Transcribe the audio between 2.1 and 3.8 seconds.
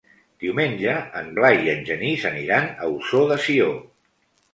aniran a Ossó de Sió.